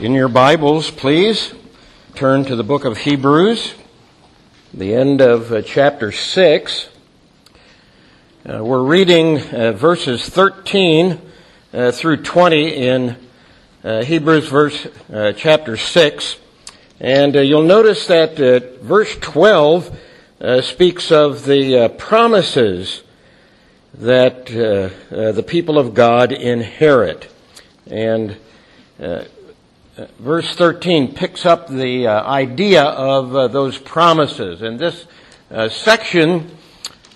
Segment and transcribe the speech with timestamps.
[0.00, 1.52] In your Bibles, please
[2.14, 3.74] turn to the book of Hebrews,
[4.72, 6.88] the end of uh, chapter 6.
[8.48, 11.20] Uh, we're reading uh, verses 13
[11.74, 13.16] uh, through 20 in
[13.84, 16.36] uh, Hebrews verse uh, chapter 6.
[16.98, 18.38] And you'll notice that
[18.80, 19.98] verse 12
[20.62, 23.02] speaks of the promises
[23.92, 27.30] that the people of God inherit.
[27.86, 28.38] And
[30.18, 34.62] verse 13 picks up the uh, idea of uh, those promises.
[34.62, 35.06] And this
[35.50, 36.56] uh, section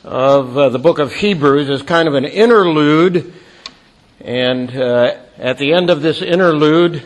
[0.02, 3.32] of uh, the book of Hebrews is kind of an interlude.
[4.20, 7.02] And uh, at the end of this interlude,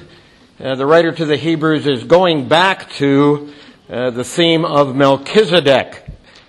[0.59, 3.53] uh, the writer to the Hebrews is going back to
[3.89, 6.05] the theme of Melchizedek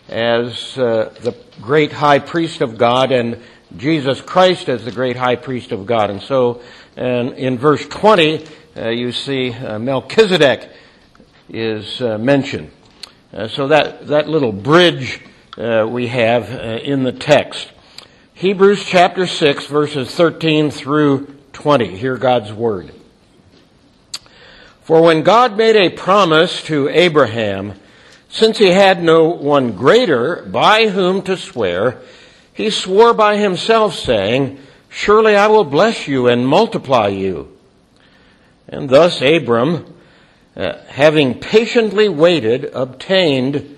[0.10, 3.42] as the great high priest of God and
[3.78, 6.10] Jesus Christ as the great high priest of God.
[6.10, 6.62] And so,
[6.98, 10.70] and in verse 20, uh, you see uh, Melchizedek
[11.50, 12.72] is uh, mentioned.
[13.34, 15.22] Uh, so that, that little bridge
[15.58, 17.72] uh, we have uh, in the text.
[18.34, 21.98] Hebrews chapter 6, verses 13 through 20.
[21.98, 22.94] Hear God's word.
[24.82, 27.74] For when God made a promise to Abraham,
[28.30, 32.02] since he had no one greater by whom to swear,
[32.54, 34.60] he swore by himself, saying,
[34.90, 37.59] Surely I will bless you and multiply you.
[38.72, 39.96] And thus Abram,
[40.56, 43.78] uh, having patiently waited, obtained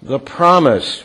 [0.00, 1.04] the promise.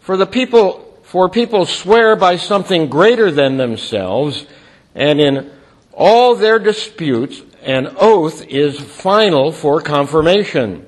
[0.00, 4.46] For the people, for people swear by something greater than themselves,
[4.94, 5.50] and in
[5.92, 10.86] all their disputes, an oath is final for confirmation.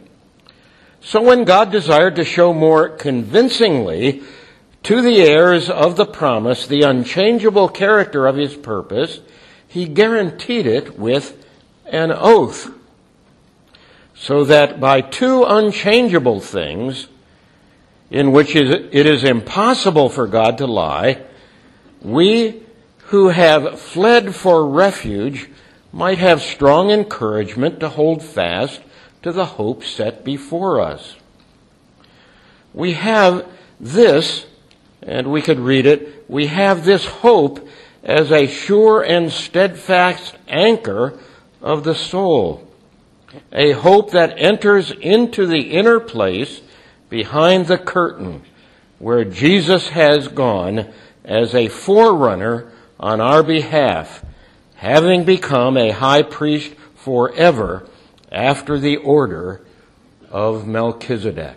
[1.00, 4.22] So when God desired to show more convincingly
[4.84, 9.20] to the heirs of the promise the unchangeable character of his purpose,
[9.72, 11.46] he guaranteed it with
[11.86, 12.70] an oath.
[14.14, 17.08] So that by two unchangeable things,
[18.10, 21.22] in which it is impossible for God to lie,
[22.02, 22.62] we
[23.06, 25.48] who have fled for refuge
[25.90, 28.82] might have strong encouragement to hold fast
[29.22, 31.16] to the hope set before us.
[32.74, 33.48] We have
[33.80, 34.44] this,
[35.02, 37.66] and we could read it, we have this hope
[38.02, 41.18] as a sure and steadfast anchor
[41.60, 42.68] of the soul.
[43.52, 46.60] A hope that enters into the inner place
[47.08, 48.42] behind the curtain
[48.98, 50.92] where Jesus has gone
[51.24, 54.24] as a forerunner on our behalf,
[54.76, 57.86] having become a high priest forever
[58.30, 59.60] after the order
[60.30, 61.56] of Melchizedek.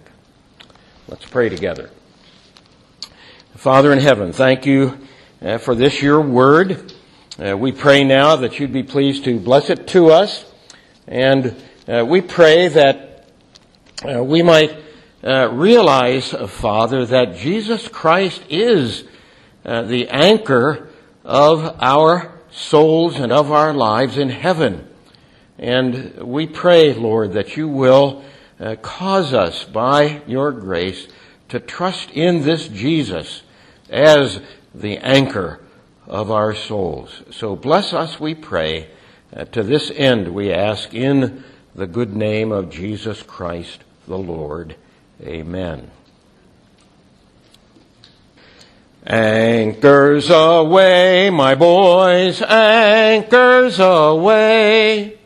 [1.07, 1.91] Let's pray together.
[3.55, 4.97] Father in heaven, thank you
[5.45, 6.91] uh, for this your word.
[7.37, 10.43] Uh, we pray now that you'd be pleased to bless it to us.
[11.07, 11.55] And
[11.87, 13.29] uh, we pray that
[14.03, 14.75] uh, we might
[15.23, 19.03] uh, realize, uh, Father, that Jesus Christ is
[19.63, 20.89] the anchor
[21.23, 24.87] of our souls and of our lives in heaven.
[25.59, 28.23] And we pray, Lord, that you will
[28.81, 31.07] cause us by your grace
[31.49, 33.43] to trust in this Jesus
[33.89, 34.41] as
[34.79, 35.59] the anchor
[36.07, 37.23] of our souls.
[37.31, 38.89] So bless us, we pray.
[39.35, 41.43] Uh, to this end, we ask in
[41.73, 44.75] the good name of Jesus Christ the Lord.
[45.21, 45.91] Amen.
[49.05, 55.17] Anchors aweigh, my boys, anchors aweigh.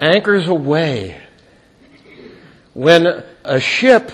[0.00, 1.20] Anchors aweigh.
[2.72, 4.10] When a ship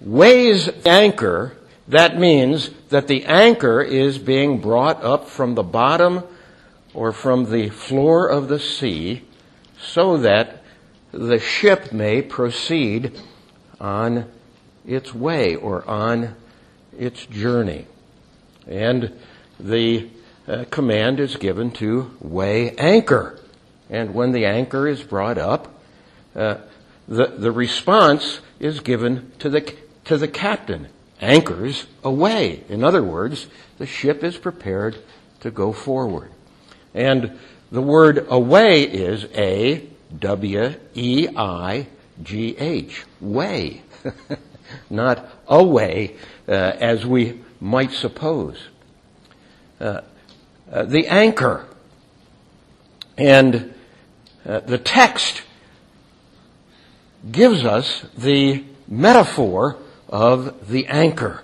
[0.00, 1.56] weighs anchor,
[1.92, 6.24] that means that the anchor is being brought up from the bottom
[6.94, 9.22] or from the floor of the sea
[9.78, 10.62] so that
[11.10, 13.20] the ship may proceed
[13.78, 14.24] on
[14.86, 16.34] its way or on
[16.98, 17.86] its journey.
[18.66, 19.12] And
[19.60, 20.08] the
[20.48, 23.38] uh, command is given to weigh anchor.
[23.90, 25.78] And when the anchor is brought up,
[26.34, 26.56] uh,
[27.06, 29.74] the, the response is given to the,
[30.06, 30.88] to the captain
[31.22, 32.68] anchors aweigh.
[32.68, 33.46] In other words,
[33.78, 34.98] the ship is prepared
[35.40, 36.30] to go forward.
[36.92, 37.38] And
[37.70, 39.88] the word aweigh is A
[40.18, 41.86] W E I
[42.22, 43.04] G H.
[43.20, 43.82] Way.
[44.90, 46.16] Not away,
[46.48, 48.58] uh, as we might suppose.
[49.80, 50.00] Uh,
[50.70, 51.66] uh, the anchor.
[53.16, 53.74] And
[54.46, 55.42] uh, the text
[57.30, 59.76] gives us the metaphor
[60.12, 61.42] of the anchor.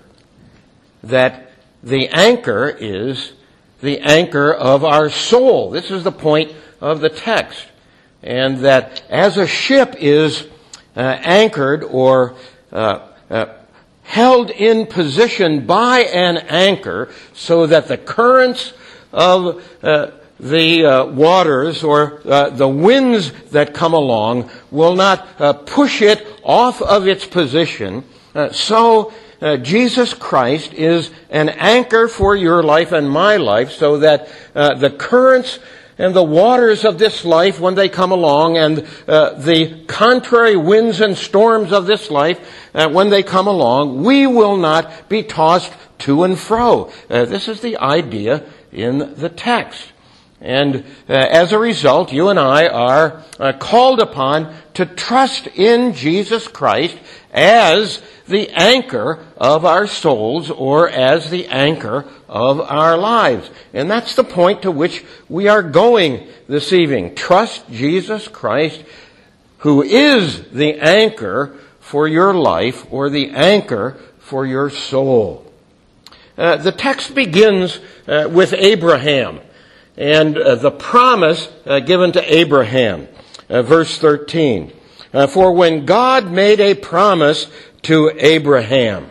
[1.03, 1.51] That
[1.83, 3.33] the anchor is
[3.81, 5.71] the anchor of our soul.
[5.71, 7.65] This is the point of the text.
[8.21, 10.47] And that as a ship is
[10.95, 12.35] uh, anchored or
[12.71, 13.45] uh, uh,
[14.03, 18.73] held in position by an anchor so that the currents
[19.11, 26.01] of uh, the uh, waters or uh, the winds that come along will not push
[26.01, 28.03] it off of its position.
[28.33, 33.97] Uh, so uh, Jesus Christ is an anchor for your life and my life so
[33.99, 35.59] that uh, the currents
[35.97, 38.77] and the waters of this life when they come along and
[39.07, 42.39] the contrary winds and storms of this life
[42.71, 46.89] when they come along, we will not be tossed to and fro.
[47.09, 49.91] this is the idea in the text.
[50.41, 55.93] And uh, as a result, you and I are uh, called upon to trust in
[55.93, 56.97] Jesus Christ
[57.31, 63.49] as the anchor of our souls or as the anchor of our lives.
[63.73, 67.15] And that's the point to which we are going this evening.
[67.15, 68.83] Trust Jesus Christ,
[69.59, 75.51] who is the anchor for your life or the anchor for your soul.
[76.37, 79.41] Uh, the text begins uh, with Abraham
[79.99, 83.07] and uh, the promise uh, given to Abraham.
[83.49, 84.71] Uh, verse 13.
[85.13, 87.47] Uh, for when God made a promise
[87.83, 89.09] to Abraham,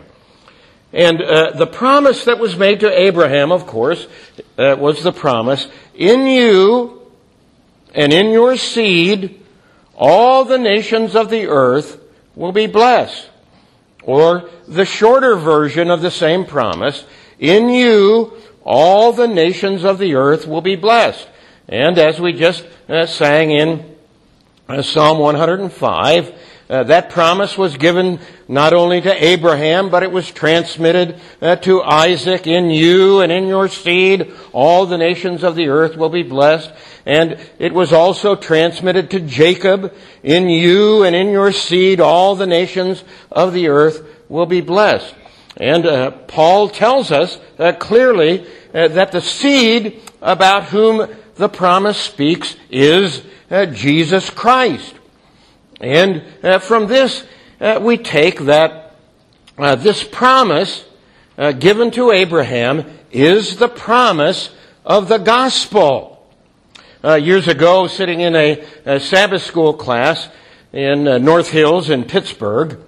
[0.91, 4.07] and uh, the promise that was made to Abraham, of course,
[4.57, 7.11] uh, was the promise, in you
[7.93, 9.39] and in your seed,
[9.95, 12.01] all the nations of the earth
[12.35, 13.29] will be blessed.
[14.03, 17.05] Or the shorter version of the same promise,
[17.37, 18.33] in you
[18.69, 21.27] all the nations of the earth will be blessed.
[21.67, 23.95] And as we just uh, sang in
[24.67, 26.33] uh, Psalm 105,
[26.69, 31.81] uh, that promise was given not only to Abraham, but it was transmitted uh, to
[31.81, 32.45] Isaac.
[32.45, 36.71] In you and in your seed, all the nations of the earth will be blessed.
[37.07, 39.95] And it was also transmitted to Jacob.
[40.21, 45.15] In you and in your seed, all the nations of the earth will be blessed.
[45.57, 51.97] And uh, Paul tells us uh, clearly uh, that the seed about whom the promise
[51.97, 54.93] speaks is uh, Jesus Christ.
[55.81, 57.25] And uh, from this,
[57.59, 58.95] uh, we take that
[59.57, 60.85] uh, this promise
[61.37, 64.53] uh, given to Abraham is the promise
[64.85, 66.27] of the gospel.
[67.03, 70.27] years ago, sitting in a, a, Sabbath school class
[70.73, 72.79] in North Hills in Pittsburgh,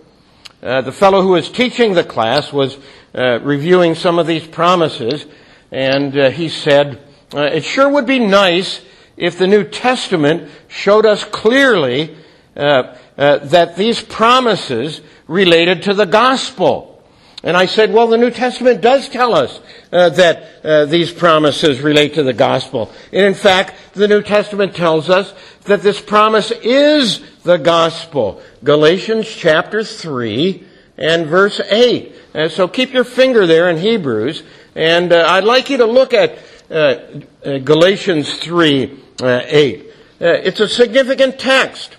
[0.60, 2.78] the fellow who was teaching the class was
[3.14, 5.26] reviewing some of these promises,
[5.72, 7.02] and uh, he said,
[7.34, 8.82] uh, It sure would be nice
[9.18, 12.16] if the New Testament showed us clearly
[12.56, 17.04] uh, uh, that these promises related to the gospel.
[17.44, 19.60] And I said, well, the New Testament does tell us
[19.92, 22.92] uh, that uh, these promises relate to the gospel.
[23.12, 25.34] And in fact, the New Testament tells us
[25.64, 28.42] that this promise is the gospel.
[28.64, 30.68] Galatians chapter 3
[31.02, 32.16] and verse 8.
[32.34, 34.44] Uh, so keep your finger there in Hebrews
[34.76, 36.38] and uh, I'd like you to look at
[36.70, 36.96] uh,
[37.44, 39.80] uh Galatians 3 uh, 8.
[39.80, 41.98] Uh, it's a significant text.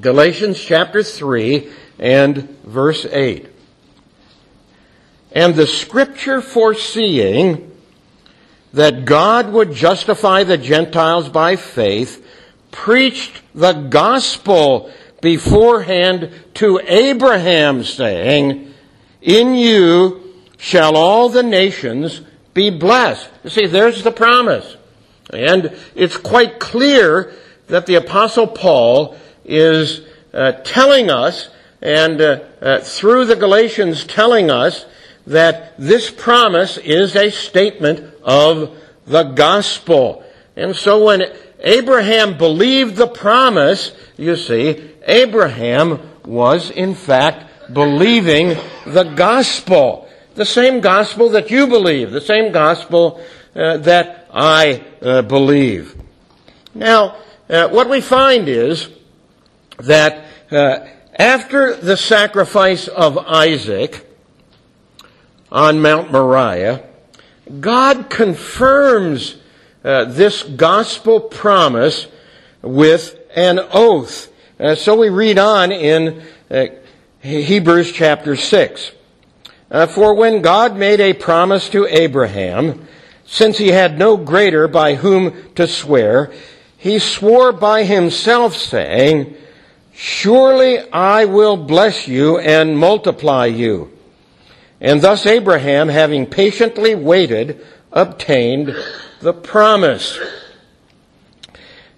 [0.00, 3.48] Galatians chapter 3 and verse 8.
[5.32, 7.70] And the scripture foreseeing
[8.72, 12.26] that God would justify the Gentiles by faith
[12.70, 14.90] preached the gospel
[15.26, 18.72] beforehand to Abraham saying,
[19.20, 20.22] in you
[20.56, 22.20] shall all the nations
[22.54, 23.28] be blessed.
[23.42, 24.76] You see, there's the promise.
[25.32, 27.34] And it's quite clear
[27.66, 30.02] that the Apostle Paul is
[30.32, 31.50] uh, telling us,
[31.82, 34.86] and uh, uh, through the Galatians telling us,
[35.26, 40.22] that this promise is a statement of the gospel.
[40.54, 41.24] And so when
[41.58, 50.80] Abraham believed the promise, you see, Abraham was in fact believing the gospel the same
[50.80, 53.20] gospel that you believe, the same gospel
[53.54, 55.96] uh, that I uh, believe.
[56.74, 57.16] Now,
[57.48, 58.88] uh, what we find is
[59.78, 60.86] that uh,
[61.18, 64.06] after the sacrifice of Isaac
[65.50, 66.84] on Mount Moriah,
[67.60, 69.36] God confirms
[69.82, 72.08] uh, this gospel promise
[72.60, 74.30] with an oath.
[74.58, 76.22] Uh, so we read on in
[77.20, 78.92] Hebrews chapter 6.
[79.70, 82.88] Uh, for when God made a promise to Abraham,
[83.26, 86.32] since he had no greater by whom to swear,
[86.78, 89.36] he swore by himself, saying,
[89.92, 93.92] Surely I will bless you and multiply you.
[94.80, 97.60] And thus Abraham, having patiently waited
[97.92, 98.74] obtained
[99.20, 100.18] the promise.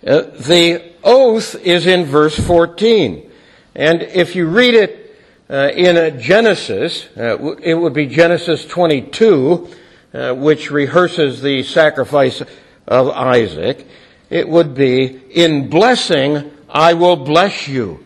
[0.04, 3.30] Uh, the oath is in verse 14.
[3.74, 5.16] And if you read it
[5.50, 9.68] uh, in Genesis, uh, it would be Genesis 22,
[10.12, 12.42] uh, which rehearses the sacrifice
[12.86, 13.86] of Isaac.
[14.30, 18.04] It would be, in blessing, I will bless you.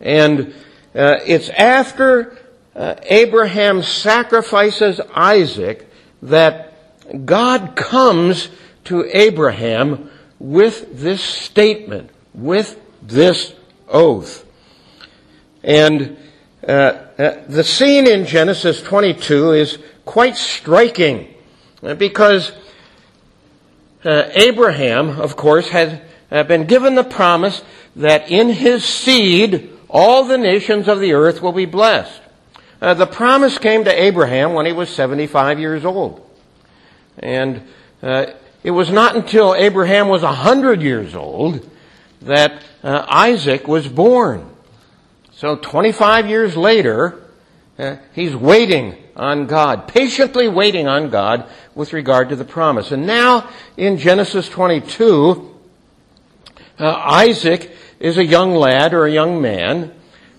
[0.00, 0.54] And
[0.94, 2.38] uh, it's after
[2.76, 5.88] uh, Abraham sacrifices Isaac
[6.22, 6.74] that
[7.24, 8.48] God comes
[8.84, 13.54] to Abraham with this statement, with this
[13.88, 14.44] oath.
[15.62, 16.16] And
[16.66, 21.32] uh, uh, the scene in Genesis 22 is quite striking
[21.82, 22.52] uh, because
[24.04, 27.62] uh, Abraham, of course, had uh, been given the promise
[27.96, 32.20] that in his seed all the nations of the earth will be blessed.
[32.80, 36.20] Uh, the promise came to Abraham when he was 75 years old.
[37.18, 37.62] And
[38.02, 41.70] it was not until Abraham was 100 years old
[42.24, 44.50] that uh, Isaac was born.
[45.32, 47.22] So 25 years later,
[47.78, 52.92] uh, he's waiting on God, patiently waiting on God with regard to the promise.
[52.92, 55.54] And now in Genesis 22,
[56.78, 59.92] uh, Isaac is a young lad or a young man,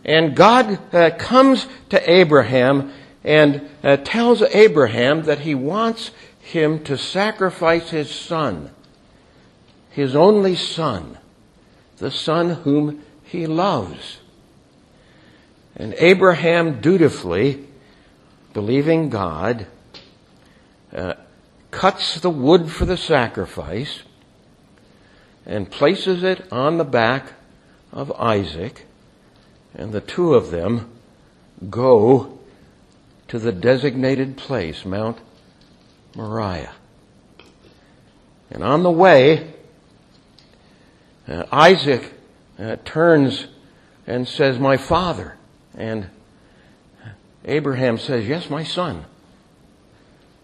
[0.03, 6.97] and God uh, comes to Abraham and uh, tells Abraham that he wants him to
[6.97, 8.69] sacrifice his son,
[9.89, 11.17] his only son,
[11.97, 14.19] the son whom he loves.
[15.75, 17.67] And Abraham dutifully,
[18.53, 19.67] believing God,
[20.93, 21.15] uh,
[21.71, 24.03] cuts the wood for the sacrifice
[25.45, 27.33] and places it on the back
[27.91, 28.85] of Isaac,
[29.73, 30.89] and the two of them
[31.69, 32.39] go
[33.27, 35.19] to the designated place, Mount
[36.15, 36.73] Moriah.
[38.49, 39.54] And on the way,
[41.27, 42.13] uh, Isaac
[42.59, 43.47] uh, turns
[44.07, 45.37] and says, My father.
[45.77, 46.09] And
[47.43, 49.05] Abraham says, Yes, my son.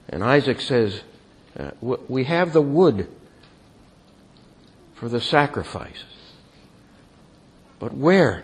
[0.09, 1.01] And Isaac says,
[1.57, 3.07] uh, We have the wood
[4.95, 6.05] for the sacrifices.
[7.79, 8.43] But where?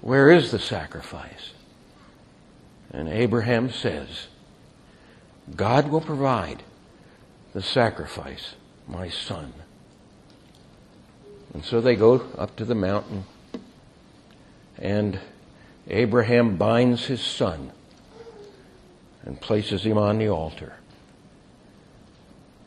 [0.00, 1.52] Where is the sacrifice?
[2.92, 4.28] And Abraham says,
[5.54, 6.62] God will provide
[7.52, 8.54] the sacrifice,
[8.86, 9.52] my son.
[11.58, 13.24] And so they go up to the mountain,
[14.78, 15.18] and
[15.88, 17.72] Abraham binds his son
[19.24, 20.76] and places him on the altar.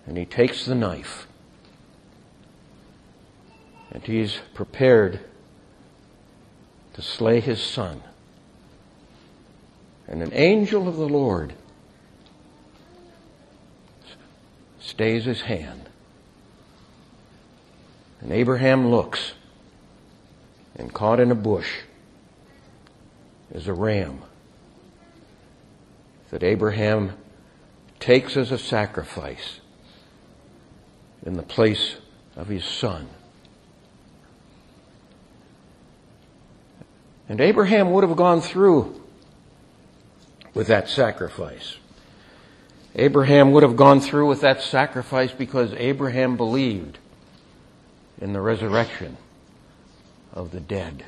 [0.05, 1.25] And he takes the knife,
[3.93, 5.21] and he's prepared
[6.91, 8.03] to slay his son.
[10.05, 11.53] And an angel of the Lord
[14.81, 15.87] stays his hand.
[18.21, 19.33] And Abraham looks,
[20.75, 21.79] and caught in a bush
[23.51, 24.21] is a ram
[26.29, 27.13] that Abraham
[27.99, 29.59] takes as a sacrifice
[31.25, 31.97] in the place
[32.35, 33.09] of his son.
[37.27, 39.01] And Abraham would have gone through
[40.53, 41.77] with that sacrifice.
[42.95, 46.97] Abraham would have gone through with that sacrifice because Abraham believed
[48.21, 49.17] in the resurrection
[50.31, 51.03] of the dead.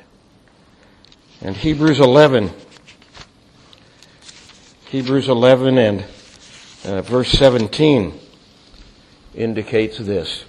[1.40, 2.50] And Hebrews 11,
[4.86, 6.04] Hebrews 11 and
[6.84, 8.18] uh, verse 17
[9.34, 10.44] indicates this.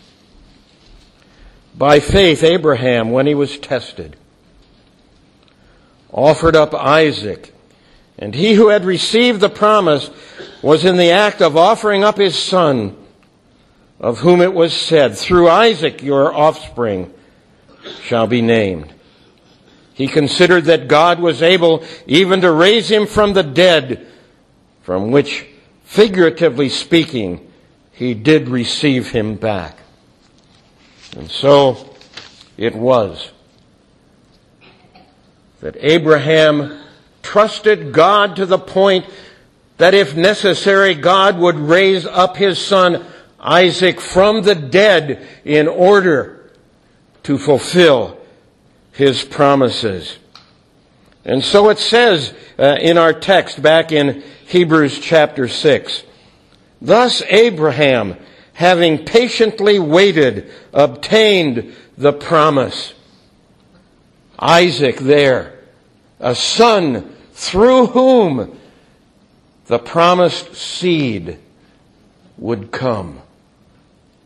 [1.78, 4.16] By faith, Abraham, when he was tested,
[6.12, 7.54] offered up Isaac,
[8.18, 10.10] and he who had received the promise
[10.62, 12.96] was in the act of offering up his son,
[14.00, 17.14] of whom it was said, Through Isaac your offspring
[18.02, 18.94] shall be named.
[19.94, 24.06] He considered that God was able even to raise him from the dead,
[24.82, 25.46] from which,
[25.86, 27.50] figuratively speaking,
[27.92, 29.78] he did receive him back.
[31.16, 31.96] And so
[32.58, 33.32] it was
[35.62, 36.84] that Abraham
[37.24, 39.06] trusted God to the point
[39.78, 43.06] that if necessary, God would raise up his son
[43.46, 46.52] Isaac from the dead in order
[47.24, 48.18] to fulfill
[48.92, 50.18] his promises.
[51.24, 56.04] And so it says uh, in our text back in Hebrews chapter 6.
[56.82, 58.16] Thus Abraham,
[58.54, 62.96] having patiently waited, obtained the promise.
[64.40, 65.60] Isaac there,
[66.20, 68.58] a son through whom
[69.68, 71.38] the promised seed
[72.38, 73.22] would come.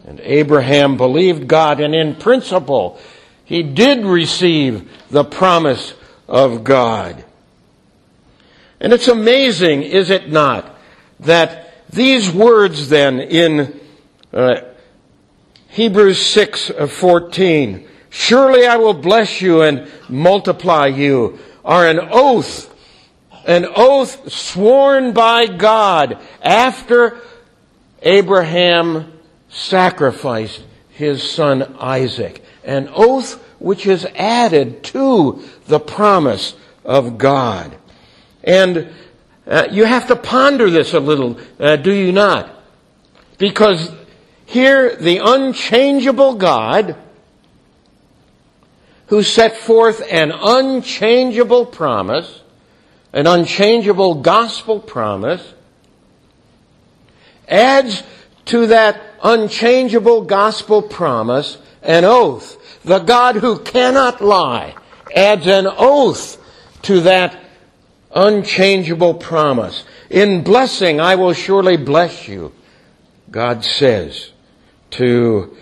[0.09, 2.99] And Abraham believed God, and in principle,
[3.45, 5.93] he did receive the promise
[6.27, 7.23] of God.
[8.79, 10.75] And it's amazing, is it not,
[11.19, 13.79] that these words then in
[14.33, 14.61] uh,
[15.67, 22.75] Hebrews 6 14, surely I will bless you and multiply you, are an oath,
[23.45, 27.21] an oath sworn by God after
[28.01, 29.18] Abraham
[29.49, 32.43] sacrificed his son Isaac.
[32.63, 37.77] An oath which is added to the promise of God.
[38.43, 38.89] And
[39.45, 42.49] uh, you have to ponder this a little, uh, do you not?
[43.37, 43.91] Because
[44.45, 46.95] here the unchangeable God,
[49.07, 52.41] who set forth an unchangeable promise,
[53.11, 55.53] an unchangeable gospel promise,
[57.47, 58.03] adds
[58.45, 62.57] to that unchangeable gospel promise an oath.
[62.83, 64.75] The God who cannot lie
[65.15, 66.37] adds an oath
[66.83, 67.37] to that
[68.13, 69.83] unchangeable promise.
[70.09, 72.53] In blessing, I will surely bless you,
[73.29, 74.31] God says
[74.91, 75.55] to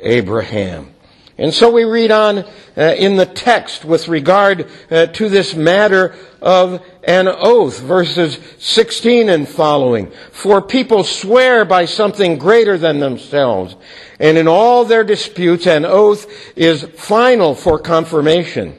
[0.00, 0.92] Abraham.
[1.38, 2.38] And so we read on
[2.76, 9.28] uh, in the text with regard uh, to this matter of an oath, verses 16
[9.28, 10.10] and following.
[10.30, 13.74] For people swear by something greater than themselves,
[14.20, 18.78] and in all their disputes an oath is final for confirmation.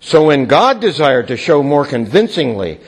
[0.00, 2.80] So when God desired to show more convincingly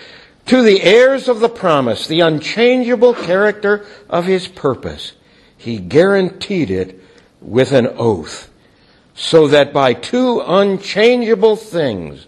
[0.47, 5.13] to the heirs of the promise the unchangeable character of his purpose,
[5.57, 7.01] he guaranteed it
[7.41, 8.51] with an oath,
[9.15, 12.27] so that by two unchangeable things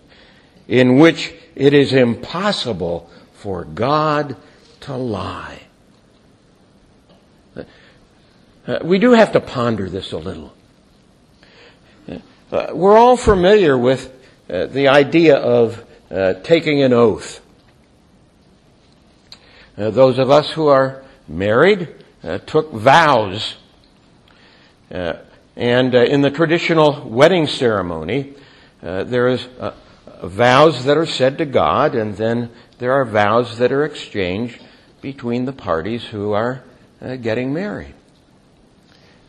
[0.68, 4.36] in which it is impossible for God
[4.80, 5.62] to lie.
[8.66, 10.52] Uh, we do have to ponder this a little.
[12.52, 14.12] Uh, we're all familiar with
[14.48, 17.40] uh, the idea of uh, taking an oath.
[19.76, 21.88] Uh, those of us who are married
[22.22, 23.56] uh, took vows.
[24.90, 25.14] Uh,
[25.56, 28.34] and in the traditional wedding ceremony,
[28.82, 29.48] there is
[30.22, 34.60] vows that are said to God, and then there are vows that are exchanged
[35.00, 36.62] between the parties who are
[37.22, 37.94] getting married.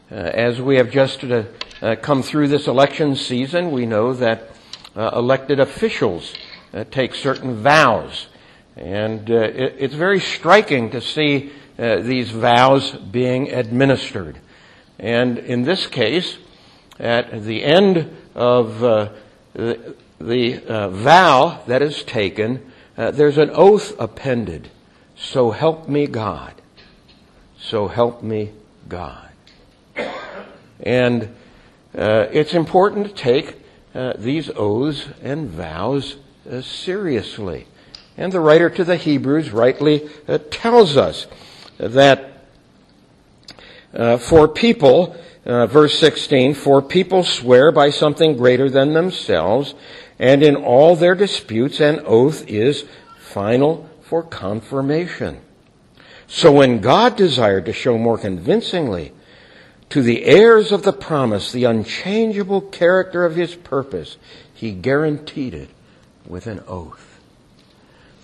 [0.09, 1.23] as we have just
[2.01, 4.51] come through this election season, we know that
[4.97, 6.33] uh, elected officials
[6.73, 8.27] uh, take certain vows.
[8.75, 14.39] And uh, it, it's very striking to see uh, these vows being administered.
[14.97, 16.37] And in this case,
[16.99, 19.09] at the end of uh,
[19.57, 24.69] the, the uh, vow that is taken, there's an oath appended.
[25.17, 26.53] So help me God.
[27.59, 28.51] So help me
[28.87, 29.29] God.
[30.79, 31.35] And
[31.93, 33.57] it's important to take
[33.97, 36.17] uh, these oaths and vows
[36.49, 37.65] uh, seriously.
[38.15, 41.25] And the writer to the Hebrews rightly uh, tells us
[41.77, 42.45] that
[43.93, 45.15] uh, for people,
[45.47, 49.73] uh, verse 16, for people swear by something greater than themselves,
[50.19, 52.83] and in all their disputes an oath is
[53.19, 55.39] final for confirmation.
[56.27, 59.13] So when God desired to show more convincingly
[59.89, 64.17] to the heirs of the promise, the unchangeable character of his purpose,
[64.53, 65.69] he guaranteed it
[66.25, 67.19] with an oath.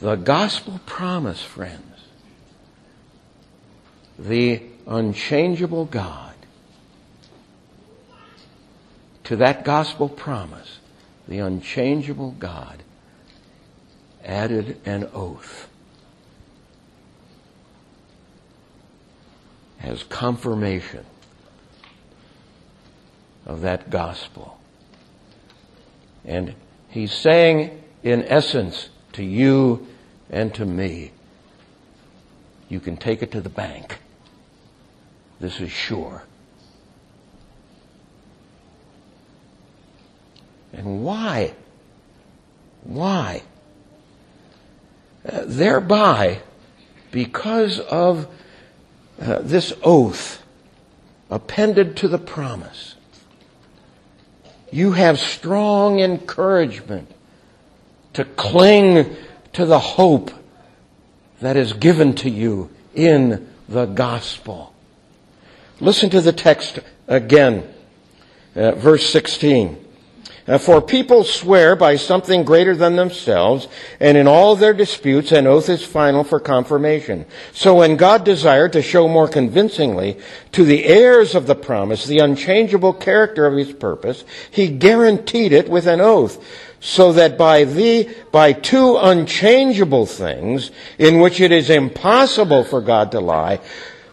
[0.01, 2.01] The gospel promise, friends,
[4.19, 6.32] the unchangeable God,
[9.25, 10.79] to that gospel promise,
[11.27, 12.83] the unchangeable God
[14.23, 15.67] added an oath
[19.81, 21.05] as confirmation
[23.45, 24.59] of that gospel.
[26.25, 26.55] And
[26.89, 29.87] he's saying, in essence, to you
[30.29, 31.11] and to me,
[32.69, 33.99] you can take it to the bank.
[35.39, 36.23] This is sure.
[40.73, 41.53] And why?
[42.83, 43.43] Why?
[45.25, 46.41] Uh, thereby,
[47.11, 48.27] because of
[49.21, 50.41] uh, this oath
[51.29, 52.95] appended to the promise,
[54.71, 57.09] you have strong encouragement
[58.13, 59.15] to cling
[59.53, 60.31] to the hope
[61.41, 64.73] that is given to you in the gospel.
[65.79, 67.71] Listen to the text again,
[68.55, 69.82] uh, verse 16.
[70.45, 73.67] Uh, for people swear by something greater than themselves,
[74.01, 77.25] and in all their disputes, an oath is final for confirmation.
[77.53, 80.17] So when God desired to show more convincingly
[80.51, 85.69] to the heirs of the promise the unchangeable character of his purpose, he guaranteed it
[85.69, 86.43] with an oath,
[86.81, 93.13] so that by the, by two unchangeable things, in which it is impossible for God
[93.13, 93.61] to lie,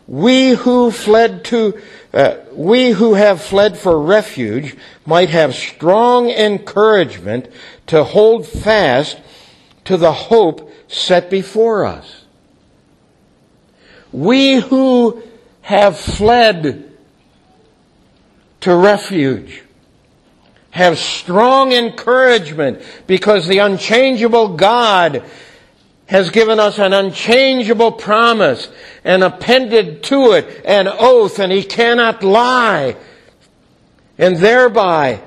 [0.07, 1.81] we who fled to,
[2.13, 7.49] uh, we who have fled for refuge might have strong encouragement
[7.87, 9.21] to hold fast
[9.85, 12.25] to the hope set before us.
[14.13, 15.23] We who
[15.63, 16.93] have fled
[18.61, 19.63] to refuge
[20.71, 25.25] have strong encouragement because the unchangeable God
[26.11, 28.69] has given us an unchangeable promise
[29.05, 32.97] and appended to it an oath, and he cannot lie.
[34.19, 35.23] And thereby,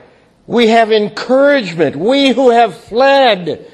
[0.45, 1.95] we have encouragement.
[1.95, 3.65] We who have fled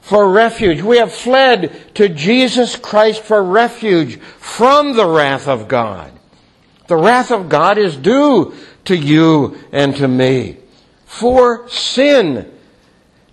[0.00, 6.10] for refuge, we have fled to Jesus Christ for refuge from the wrath of God.
[6.88, 8.54] The wrath of God is due
[8.86, 10.56] to you and to me
[11.06, 12.52] for sin.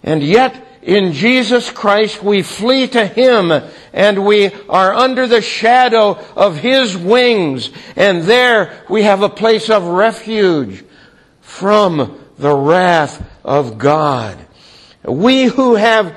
[0.04, 3.52] And yet, in Jesus Christ, we flee to Him
[3.94, 7.70] and we are under the shadow of His wings.
[7.96, 10.84] And there we have a place of refuge
[11.42, 14.38] from the wrath of God.
[15.04, 16.16] We who have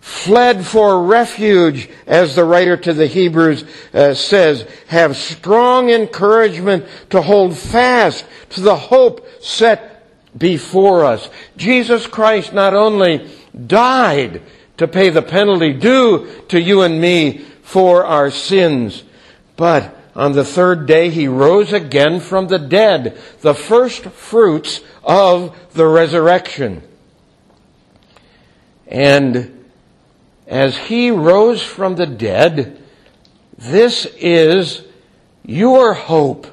[0.00, 7.22] fled for refuge, as the writer to the Hebrews uh, says, have strong encouragement to
[7.22, 10.04] hold fast to the hope set
[10.36, 11.28] before us.
[11.56, 13.30] Jesus Christ not only
[13.66, 14.42] died
[14.76, 19.04] to pay the penalty due to you and me for our sins.
[19.56, 25.56] But on the third day he rose again from the dead, the first fruits of
[25.72, 26.82] the resurrection.
[28.86, 29.64] And
[30.46, 32.82] as he rose from the dead,
[33.56, 34.82] this is
[35.44, 36.46] your hope,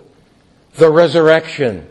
[0.75, 1.87] the resurrection.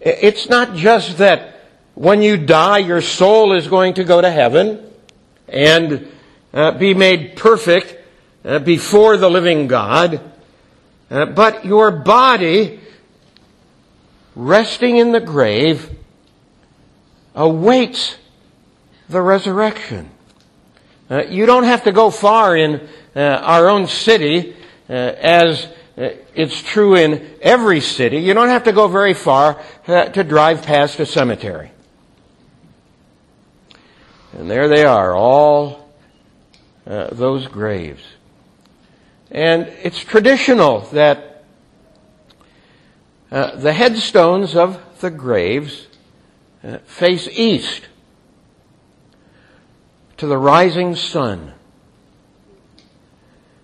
[0.00, 1.55] It's not just that
[1.96, 4.84] when you die, your soul is going to go to heaven
[5.48, 6.06] and
[6.52, 7.96] uh, be made perfect
[8.44, 10.20] uh, before the living God.
[11.10, 12.80] Uh, but your body,
[14.34, 15.90] resting in the grave,
[17.34, 18.18] awaits
[19.08, 20.10] the resurrection.
[21.10, 24.54] Uh, you don't have to go far in uh, our own city,
[24.90, 28.18] uh, as it's true in every city.
[28.18, 31.70] You don't have to go very far to drive past a cemetery.
[34.36, 35.90] And there they are, all
[36.86, 38.02] uh, those graves.
[39.30, 41.42] And it's traditional that
[43.32, 45.86] uh, the headstones of the graves
[46.62, 47.88] uh, face east
[50.18, 51.54] to the rising sun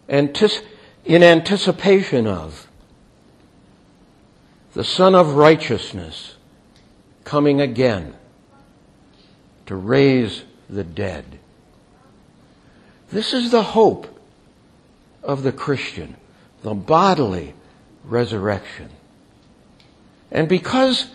[0.08, 0.62] Antis-
[1.04, 2.66] in anticipation of
[4.72, 6.36] the Son of Righteousness
[7.24, 8.14] coming again
[9.66, 11.24] to raise the dead.
[13.10, 14.08] This is the hope
[15.22, 16.16] of the Christian,
[16.62, 17.54] the bodily
[18.04, 18.88] resurrection.
[20.30, 21.08] And because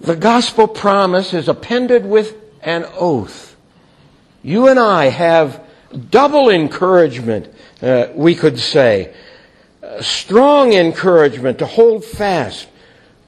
[0.00, 3.56] the gospel promise is appended with an oath,
[4.42, 5.62] you and I have
[6.10, 7.48] double encouragement,
[7.80, 9.14] uh, we could say,
[10.00, 12.68] strong encouragement to hold fast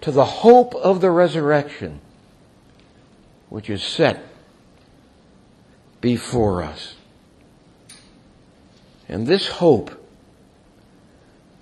[0.01, 2.01] to the hope of the resurrection,
[3.49, 4.32] which is set
[6.03, 6.97] before us.
[9.09, 9.91] And this hope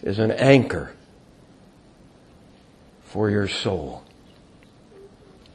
[0.02, 0.92] is an anchor
[3.04, 4.02] for your soul.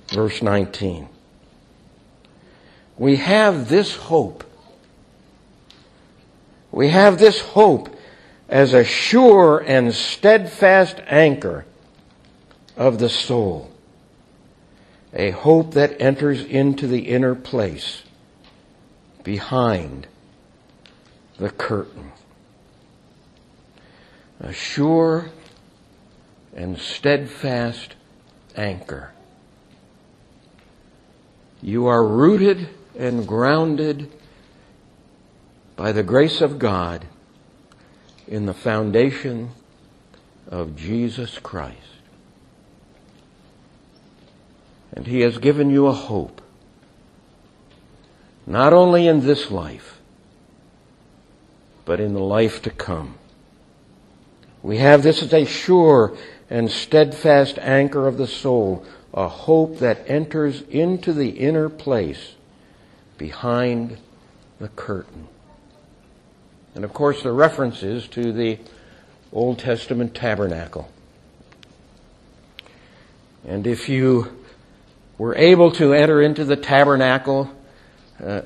[0.09, 1.09] Verse 19.
[2.97, 4.43] We have this hope.
[6.71, 7.93] We have this hope
[8.47, 11.65] as a sure and steadfast anchor
[12.77, 13.71] of the soul.
[15.13, 18.04] A hope that enters into the inner place
[19.25, 20.07] behind
[21.37, 22.13] the curtain.
[24.39, 25.31] A sure
[26.55, 27.95] and steadfast
[28.55, 29.11] anchor.
[31.61, 34.11] You are rooted and grounded
[35.75, 37.05] by the grace of God
[38.27, 39.49] in the foundation
[40.47, 41.79] of Jesus Christ.
[44.93, 46.41] And He has given you a hope
[48.45, 49.99] not only in this life,
[51.85, 53.15] but in the life to come.
[54.61, 56.17] We have this as a sure
[56.49, 62.33] and steadfast anchor of the soul, a hope that enters into the inner place
[63.17, 63.97] behind
[64.59, 65.27] the curtain.
[66.73, 68.59] And of course, the references to the
[69.31, 70.89] Old Testament tabernacle.
[73.47, 74.35] And if you
[75.17, 77.49] were able to enter into the tabernacle,
[78.23, 78.41] uh,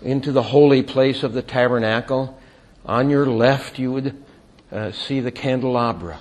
[0.00, 2.38] into the holy place of the tabernacle,
[2.84, 4.24] on your left you would
[4.70, 6.20] uh, see the candelabra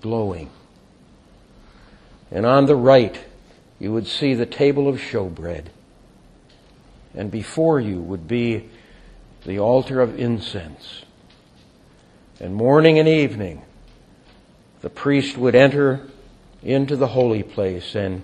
[0.00, 0.50] glowing.
[2.30, 3.24] And on the right,
[3.78, 5.66] you would see the table of showbread.
[7.14, 8.68] And before you would be
[9.44, 11.02] the altar of incense.
[12.40, 13.62] And morning and evening,
[14.80, 16.06] the priest would enter
[16.62, 18.22] into the holy place and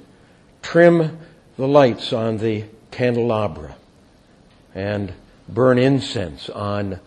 [0.61, 1.19] trim
[1.57, 3.77] the lights on the candelabra
[4.75, 5.13] and
[5.49, 7.01] burn incense on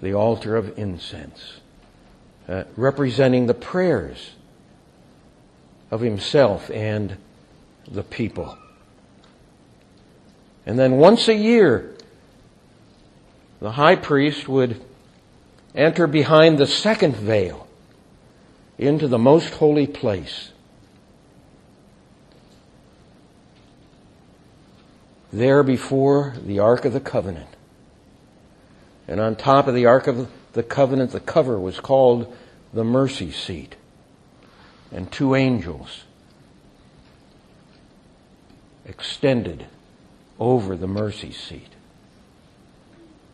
[0.00, 1.60] the altar of incense,
[2.48, 4.32] uh, representing the prayers
[5.90, 7.16] of himself and
[7.88, 8.56] the people.
[10.64, 11.94] And then once a year,
[13.60, 14.82] the high priest would
[15.74, 17.66] enter behind the second veil
[18.78, 20.50] into the most holy place.
[25.32, 27.48] There before the Ark of the Covenant.
[29.08, 32.34] And on top of the Ark of the Covenant, the cover was called
[32.72, 33.76] the mercy seat.
[34.92, 36.04] And two angels
[38.84, 39.66] extended
[40.38, 41.70] over the mercy seat.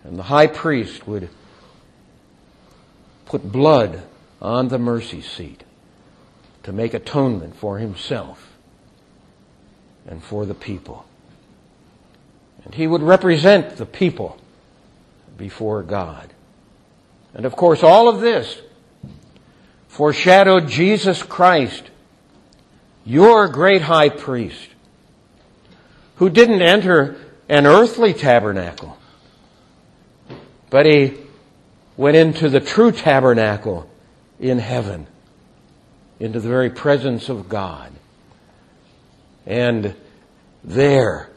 [0.05, 1.29] And the high priest would
[3.27, 4.03] put blood
[4.41, 5.63] on the mercy seat
[6.63, 8.53] to make atonement for himself
[10.07, 11.05] and for the people.
[12.75, 14.39] He would represent the people
[15.37, 16.33] before God.
[17.35, 18.61] And of course, all of this
[19.89, 21.91] foreshadowed Jesus Christ,
[23.05, 24.69] your great high priest,
[26.17, 27.17] who didn't enter
[27.49, 28.97] an earthly tabernacle,
[30.71, 31.19] but he
[31.97, 33.91] went into the true tabernacle
[34.41, 35.07] in heaven,
[36.19, 37.93] into the very presence of God.
[39.45, 39.95] And
[40.65, 41.32] there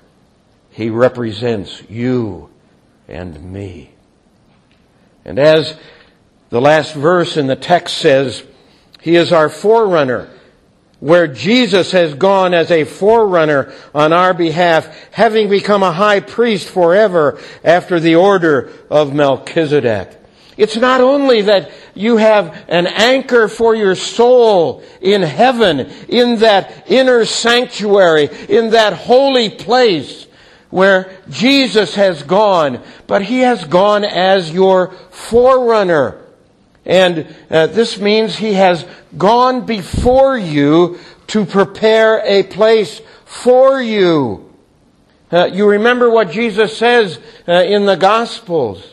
[0.75, 2.49] he represents you
[3.07, 3.91] and me.
[5.23, 5.77] And as
[6.49, 8.43] the last verse in the text says,
[8.99, 10.29] He is our forerunner,
[10.99, 16.67] where Jesus has gone as a forerunner on our behalf, having become a high priest
[16.67, 20.11] forever after the order of Melchizedek.
[20.57, 26.91] It's not only that you have an anchor for your soul in heaven, in that
[26.91, 30.25] inner sanctuary, in that holy place,
[30.75, 36.21] where Jesus has gone, but he has gone as your forerunner.
[36.85, 38.85] And uh, this means he has
[39.17, 44.53] gone before you to prepare a place for you.
[45.31, 48.85] Uh, you remember what Jesus says uh, in the Gospels.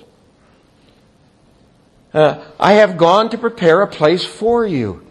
[2.14, 5.05] Uh, I have gone to prepare a place for you.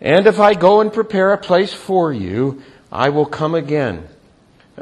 [0.00, 4.08] And if I go and prepare a place for you, I will come again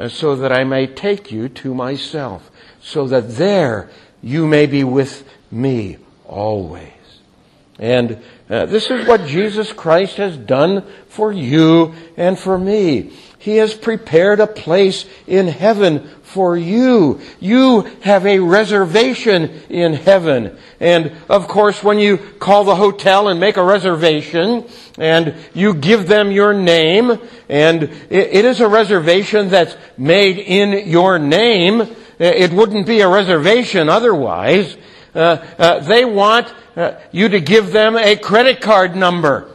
[0.09, 3.89] so that I may take you to myself, so that there
[4.21, 6.91] you may be with me always.
[7.79, 13.11] And uh, this is what Jesus Christ has done for you and for me.
[13.39, 17.21] He has prepared a place in heaven for you.
[17.39, 20.57] You have a reservation in heaven.
[20.79, 24.65] And of course, when you call the hotel and make a reservation
[24.97, 31.19] and you give them your name and it is a reservation that's made in your
[31.19, 34.75] name, it wouldn't be a reservation otherwise.
[35.13, 39.49] Uh, uh, they want uh, you to give them a credit card number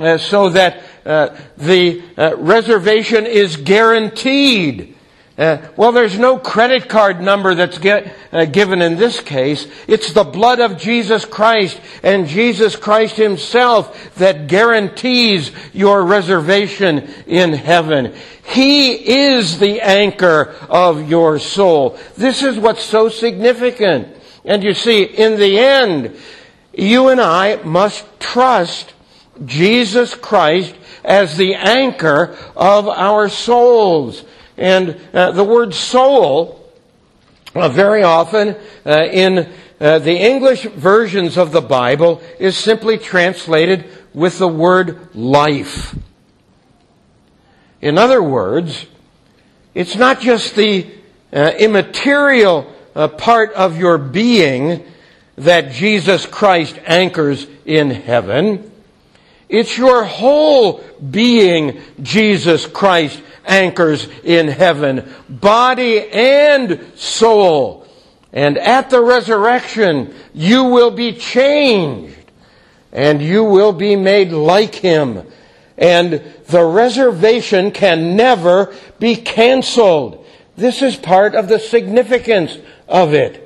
[0.00, 4.94] uh, so that uh, the uh, reservation is guaranteed.
[5.36, 9.66] Uh, well, there's no credit card number that's get, uh, given in this case.
[9.88, 17.52] It's the blood of Jesus Christ and Jesus Christ Himself that guarantees your reservation in
[17.52, 18.14] heaven.
[18.44, 21.98] He is the anchor of your soul.
[22.16, 24.14] This is what's so significant.
[24.44, 26.16] And you see, in the end,
[26.72, 28.94] you and I must trust
[29.44, 34.24] Jesus Christ as the anchor of our souls.
[34.56, 36.72] And uh, the word soul,
[37.54, 43.84] uh, very often uh, in uh, the English versions of the Bible, is simply translated
[44.14, 45.96] with the word life.
[47.80, 48.86] In other words,
[49.74, 50.90] it's not just the
[51.32, 54.84] uh, immaterial uh, part of your being
[55.36, 58.70] that Jesus Christ anchors in heaven.
[59.54, 67.86] It's your whole being, Jesus Christ anchors in heaven, body and soul.
[68.32, 72.18] And at the resurrection, you will be changed
[72.90, 75.24] and you will be made like him.
[75.78, 76.14] And
[76.48, 80.26] the reservation can never be canceled.
[80.56, 83.40] This is part of the significance of it.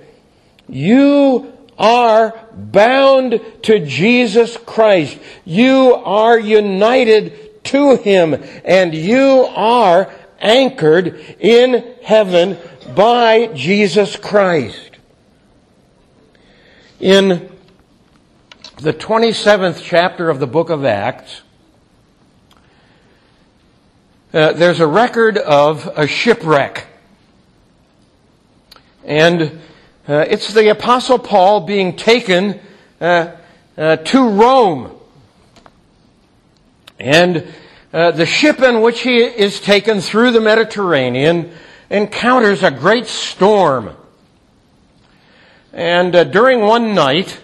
[0.71, 5.19] You are bound to Jesus Christ.
[5.45, 12.59] You are united to Him and you are anchored in heaven
[12.95, 14.91] by Jesus Christ.
[17.01, 17.51] In
[18.79, 21.43] the 27th chapter of the book of Acts,
[24.33, 26.87] uh, there's a record of a shipwreck.
[29.05, 29.61] And
[30.09, 32.59] uh, it's the Apostle Paul being taken
[32.99, 33.37] uh,
[33.77, 34.99] uh, to Rome.
[36.99, 37.47] And
[37.93, 41.53] uh, the ship in which he is taken through the Mediterranean
[41.91, 43.91] encounters a great storm.
[45.75, 47.39] And uh, during one night,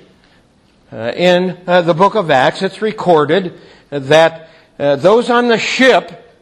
[0.90, 4.48] uh, in the book of Acts, it's recorded that
[4.78, 6.34] those on the ship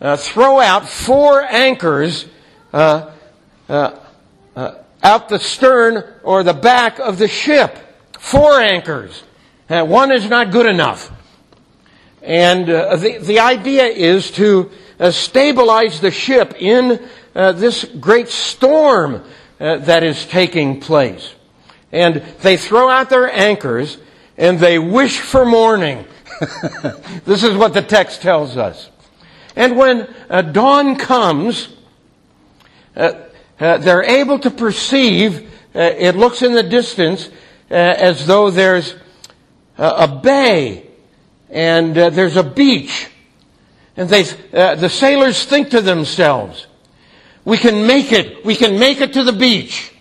[0.00, 2.26] throw out four anchors
[5.06, 7.78] out the stern or the back of the ship.
[8.18, 9.22] Four anchors.
[9.70, 11.12] Uh, one is not good enough.
[12.22, 18.28] And uh, the, the idea is to uh, stabilize the ship in uh, this great
[18.28, 19.22] storm
[19.60, 21.34] uh, that is taking place.
[21.92, 23.98] And they throw out their anchors
[24.36, 26.04] and they wish for morning.
[27.24, 28.90] this is what the text tells us.
[29.54, 31.68] And when uh, dawn comes,
[32.96, 33.12] uh,
[33.58, 37.28] they're able to perceive, uh, it looks in the distance
[37.70, 38.94] uh, as though there's
[39.78, 40.88] a bay
[41.50, 43.08] and uh, there's a beach.
[43.96, 46.66] And they, uh, the sailors think to themselves,
[47.44, 49.92] we can make it, we can make it to the beach.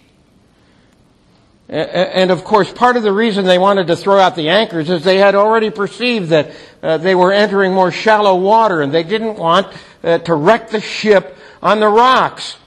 [1.67, 5.03] And of course, part of the reason they wanted to throw out the anchors is
[5.03, 6.51] they had already perceived that
[6.83, 9.67] uh, they were entering more shallow water and they didn't want
[10.03, 12.57] to wreck the ship on the rocks.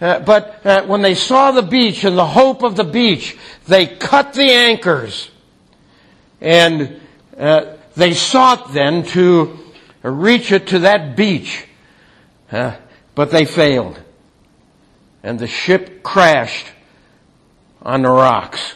[0.00, 3.86] Uh, but uh, when they saw the beach and the hope of the beach, they
[3.86, 5.30] cut the anchors.
[6.40, 7.00] And
[7.36, 9.58] uh, they sought then to
[10.02, 11.66] reach it to that beach.
[12.50, 12.76] Uh,
[13.14, 14.00] but they failed.
[15.24, 16.66] And the ship crashed
[17.82, 18.74] on the rocks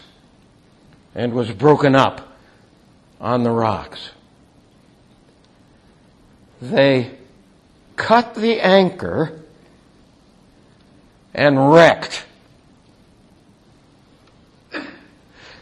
[1.15, 2.37] and was broken up
[3.21, 4.11] on the rocks.
[6.61, 7.13] They
[7.95, 9.42] cut the anchor
[11.35, 12.25] and wrecked.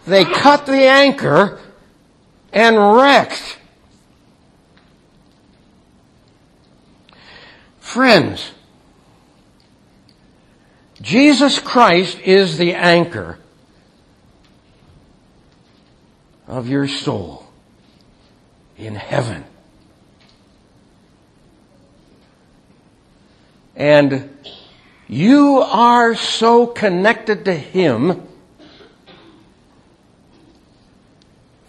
[0.07, 1.61] They cut the anchor
[2.53, 3.59] and wrecked.
[7.79, 8.53] Friends,
[11.03, 13.39] Jesus Christ is the anchor
[16.47, 17.47] of your soul
[18.77, 19.45] in heaven.
[23.77, 24.29] And
[25.11, 28.23] you are so connected to Him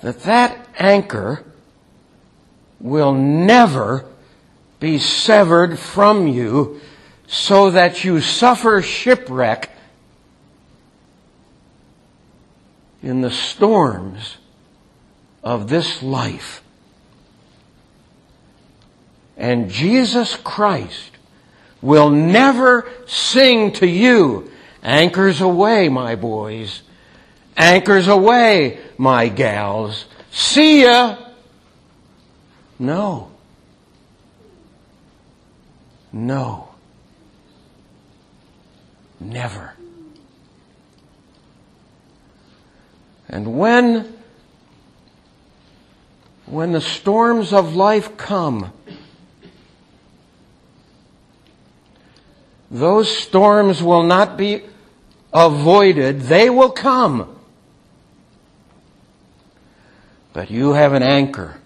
[0.02, 1.44] that that anchor
[2.80, 4.06] will never
[4.80, 6.80] be severed from you
[7.26, 9.72] so that you suffer shipwreck
[13.02, 14.38] in the storms
[15.44, 16.62] of this life.
[19.36, 21.11] And Jesus Christ
[21.82, 24.52] will never sing to you,
[24.84, 26.82] anchors aweigh, my boys,
[27.58, 31.18] anchors aweigh, my gals, see ya.
[32.80, 33.32] No.
[36.12, 36.70] No.
[39.20, 39.74] Never.
[43.30, 44.14] And when,
[46.46, 48.74] when the storms of life come,
[52.72, 54.64] Those storms will not be
[55.34, 56.22] avoided.
[56.22, 57.38] They will come.
[60.32, 61.60] But you have an anchor,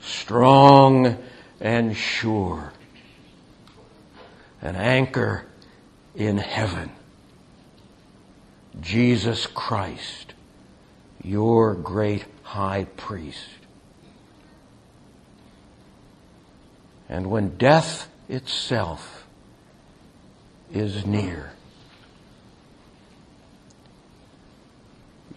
[0.00, 1.18] strong
[1.60, 2.72] and sure.
[4.62, 5.44] An anchor
[6.14, 6.92] in heaven.
[8.80, 10.34] Jesus Christ,
[11.20, 13.48] your great high priest.
[17.08, 19.19] And when death itself
[20.72, 21.52] is near.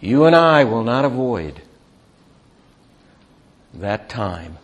[0.00, 1.62] You and I will not avoid
[3.72, 4.58] that time.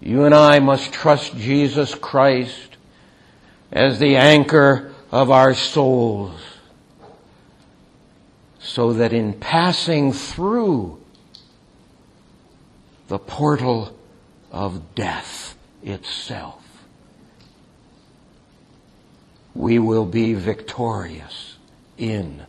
[0.00, 2.76] You and I must trust Jesus Christ
[3.72, 6.40] as the anchor of our souls
[8.58, 10.98] so that in passing through
[13.08, 13.96] the portal
[14.50, 15.43] of death
[15.84, 16.62] itself,
[19.54, 21.56] we will be victorious
[21.96, 22.44] in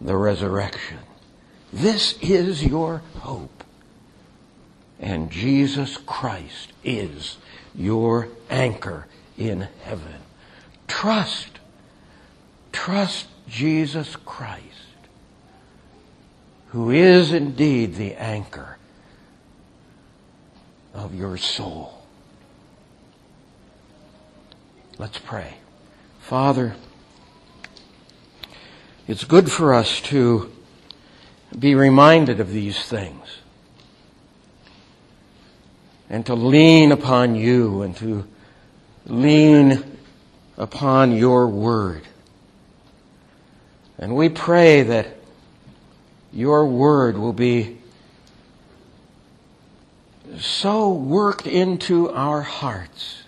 [0.00, 0.98] the resurrection.
[1.72, 3.64] This is your hope.
[5.00, 7.36] And Jesus Christ is
[7.74, 9.06] your anchor
[9.36, 10.14] in heaven.
[10.86, 11.58] Trust.
[12.72, 14.62] Trust Jesus Christ,
[16.68, 18.78] who is indeed the anchor
[20.92, 21.93] of your soul.
[24.96, 25.56] Let's pray.
[26.20, 26.76] Father,
[29.08, 30.52] it's good for us to
[31.58, 33.38] be reminded of these things
[36.08, 38.24] and to lean upon you and to
[39.04, 39.82] lean
[40.56, 42.02] upon your word.
[43.98, 45.08] And we pray that
[46.32, 47.78] your word will be
[50.38, 53.23] so worked into our hearts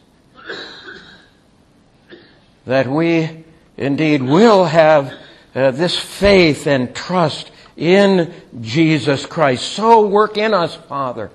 [2.66, 3.44] that we
[3.76, 5.12] indeed will have
[5.54, 9.64] uh, this faith and trust in Jesus Christ.
[9.64, 11.30] So work in us, Father.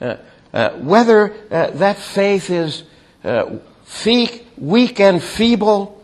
[0.00, 0.16] Uh,
[0.52, 2.84] uh, whether uh, that faith is
[3.24, 3.58] uh,
[4.56, 6.02] weak and feeble,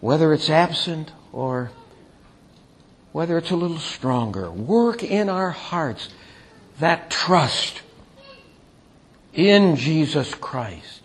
[0.00, 1.70] whether it's absent or
[3.12, 6.08] whether it's a little stronger, work in our hearts
[6.78, 7.82] that trust
[9.32, 10.95] in Jesus Christ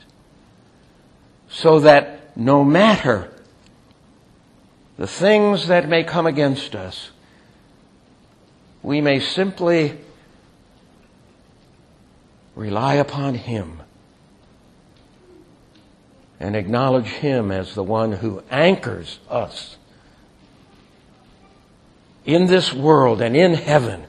[1.52, 3.30] so that no matter
[4.98, 7.12] the things that may come against us,
[8.82, 9.98] we may simply
[12.56, 13.82] rely upon Him
[16.40, 19.78] and acknowledge Him as the one who anchors us
[22.26, 24.06] in this world and in heaven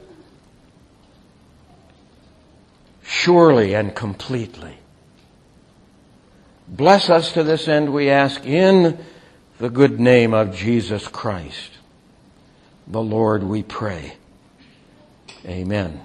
[3.03, 4.77] surely and completely.
[6.73, 8.97] Bless us to this end, we ask, in
[9.59, 11.69] the good name of Jesus Christ.
[12.87, 14.15] The Lord, we pray.
[15.45, 16.01] Amen.